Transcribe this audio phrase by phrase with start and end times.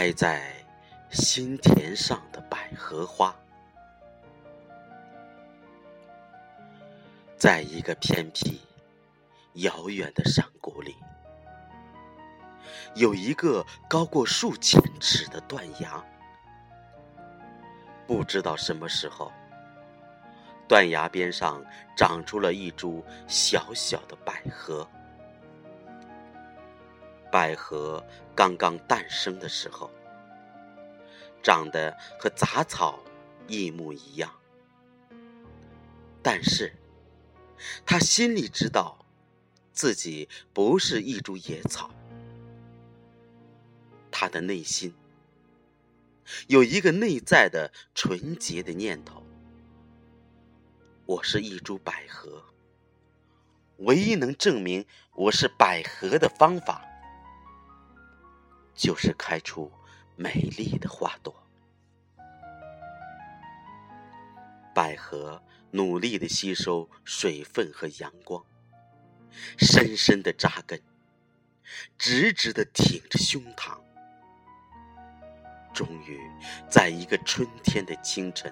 [0.00, 0.50] 开在
[1.10, 3.36] 心田上的百合花，
[7.36, 8.62] 在一个偏僻、
[9.56, 10.96] 遥远的山谷里，
[12.94, 16.02] 有一个高过数千尺的断崖。
[18.06, 19.30] 不知道什么时候，
[20.66, 21.62] 断崖边上
[21.94, 24.88] 长出了一株小小的百合。
[27.30, 29.90] 百合刚刚诞生的时候，
[31.42, 33.02] 长得和杂草
[33.46, 34.32] 一模一样。
[36.22, 36.74] 但是，
[37.86, 39.06] 他心里知道，
[39.72, 41.90] 自己不是一株野草。
[44.10, 44.92] 他的内心
[46.46, 49.24] 有一个内在的纯洁的念头：
[51.06, 52.44] 我是一株百合。
[53.78, 56.89] 唯一能证明我是百合的方法。
[58.80, 59.70] 就是开出
[60.16, 61.34] 美丽的花朵。
[64.74, 65.42] 百合
[65.72, 68.42] 努力的吸收水分和阳光，
[69.58, 70.80] 深深的扎根，
[71.98, 73.76] 直直的挺着胸膛。
[75.74, 76.18] 终于，
[76.66, 78.50] 在一个春天的清晨，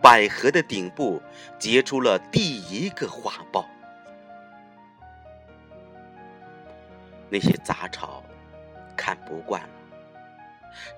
[0.00, 1.20] 百合的顶部
[1.58, 3.62] 结出了第一个花苞。
[7.28, 8.24] 那些杂草。
[8.96, 9.68] 看不惯了，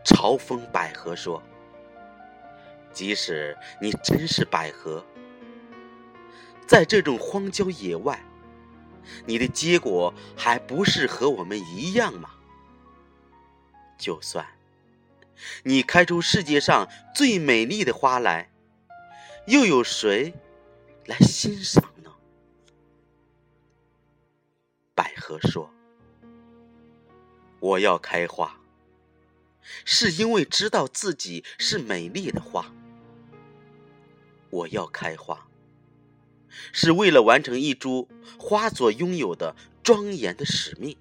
[0.05, 1.43] 嘲讽百合说
[2.93, 5.05] ：“即使你真是百合，
[6.67, 8.21] 在这种荒郊野外，
[9.27, 12.31] 你的结果还不是和我们一样吗？
[13.99, 14.47] 就算
[15.65, 18.51] 你开出世界上最美丽的花来，
[19.47, 20.33] 又有谁
[21.07, 22.13] 来欣赏呢？”
[24.95, 25.70] 百合说。
[27.61, 28.61] 我要开花，
[29.85, 32.73] 是因为知道自己是美丽的花。
[34.51, 35.48] 我要开花，
[36.73, 38.08] 是为了完成一株
[38.39, 40.96] 花所拥有的庄严的使命。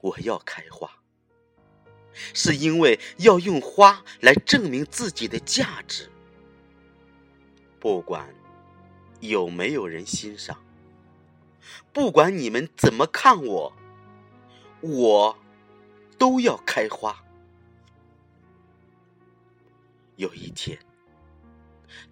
[0.00, 1.02] 我要开花，
[2.32, 6.08] 是因为要用花来证明自己的价值。
[7.78, 8.34] 不管
[9.20, 10.64] 有没有人欣赏，
[11.92, 13.72] 不管你们怎么看我。
[14.80, 15.36] 我
[16.18, 17.16] 都要开花。
[20.16, 20.78] 有一天，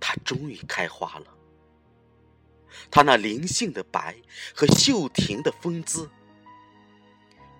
[0.01, 1.27] 它终于开花了。
[2.91, 4.17] 它那灵性的白
[4.55, 6.09] 和秀婷的风姿，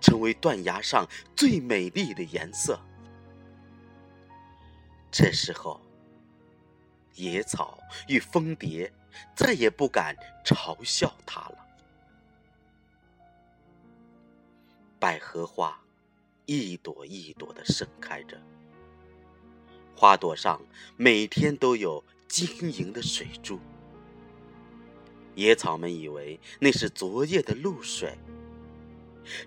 [0.01, 2.81] 成为断崖上最美丽的颜色。
[5.11, 5.81] 这时候，
[7.15, 8.93] 野草与蜂蝶
[9.35, 11.68] 再也不敢嘲笑它了。
[15.01, 15.81] 百合花
[16.47, 18.41] 一朵一朵的盛开着，
[19.95, 20.61] 花朵上
[20.97, 23.61] 每天都有晶莹的水珠。
[25.37, 28.19] 野草们以为那是昨夜的露水，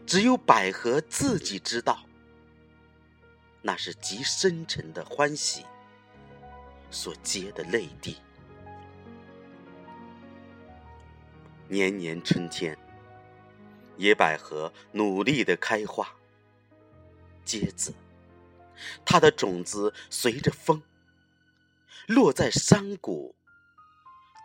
[0.06, 2.06] 只有百合自己知道，
[3.62, 5.66] 那是极深沉的欢喜
[6.89, 8.16] 所结的泪滴。
[11.68, 12.78] 年年春天。
[13.97, 16.07] 野百合努力的开花
[17.46, 17.94] 结籽，
[19.06, 20.81] 它的种子随着风
[22.07, 23.35] 落在山谷、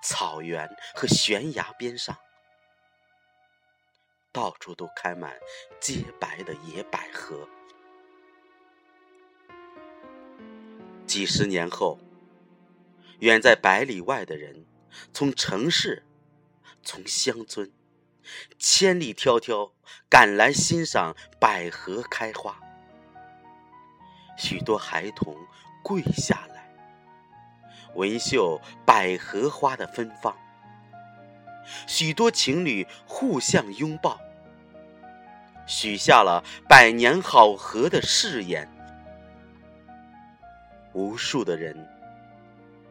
[0.03, 2.17] 草原和悬崖边上，
[4.33, 5.39] 到处都开满
[5.81, 7.49] 洁白的野百合。
[11.07, 11.99] 几十年后，
[13.21, 14.67] 远在百里外的人，
[15.13, 16.03] 从城市，
[16.83, 17.73] 从乡村。
[18.59, 19.71] 千里迢迢
[20.09, 22.59] 赶来欣赏百合开花，
[24.37, 25.37] 许多孩童
[25.83, 26.69] 跪下来，
[27.95, 30.35] 闻嗅百合花的芬芳；
[31.87, 34.21] 许多情侣互相拥抱，
[35.67, 38.69] 许下了百年好合的誓言。
[40.93, 41.77] 无数的人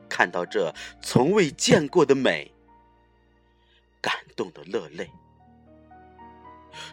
[0.08, 2.52] 看到这从未见过的美，
[4.00, 5.10] 感动的落泪。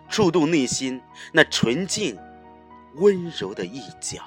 [0.08, 1.00] 触动内心
[1.32, 2.18] 那纯净、
[2.94, 4.22] 温柔的一角，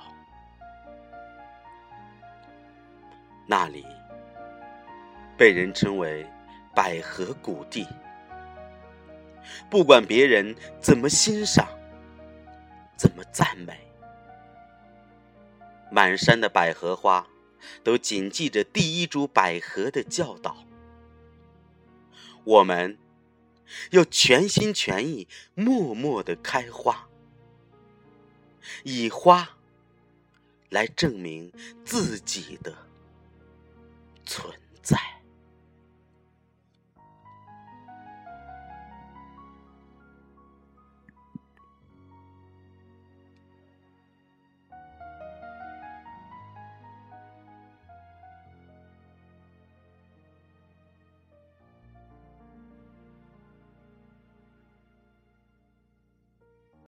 [3.46, 3.86] 那里
[5.38, 6.26] 被人称为
[6.74, 7.88] 百合谷地。
[9.70, 11.68] 不管别人怎么欣赏、
[12.98, 13.78] 怎么赞美，
[15.92, 17.26] 满山的百合花
[17.84, 20.56] 都谨记着第一株百合的教导。
[22.44, 22.98] 我们。
[23.92, 27.08] 要全心全意默默的开花
[28.84, 29.58] 以花
[30.70, 31.52] 来证明
[31.84, 32.76] 自己的
[34.26, 35.15] 存在。